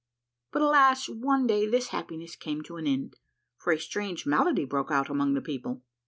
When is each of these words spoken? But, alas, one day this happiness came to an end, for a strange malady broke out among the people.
But, 0.51 0.63
alas, 0.63 1.07
one 1.07 1.45
day 1.45 1.67
this 1.67 1.89
happiness 1.89 2.35
came 2.35 2.63
to 2.63 2.77
an 2.77 2.87
end, 2.87 3.17
for 3.59 3.71
a 3.71 3.77
strange 3.79 4.25
malady 4.25 4.65
broke 4.65 4.89
out 4.89 5.09
among 5.11 5.35
the 5.35 5.41
people. 5.41 5.83